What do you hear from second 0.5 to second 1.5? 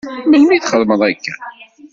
i txedmeḍ akka?